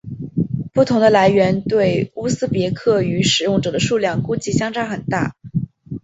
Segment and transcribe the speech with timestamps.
[0.73, 5.35] 不同的来源对乌兹别克语使用者的数量估计相差较大。